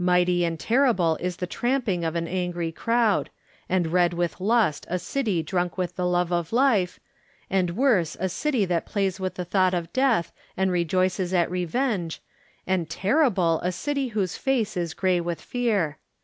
[0.00, 3.30] Mighty and terrible is the tramping of an angry crowd,
[3.68, 6.98] and red with lust a city drunk with the love of life,
[7.48, 9.44] and worse a city that 60 Digitized by Google THE NINTH MAN plays with the
[9.44, 12.22] thought of death and re joices at revenge,
[12.66, 15.98] and terrible a city whose face is gray with fear.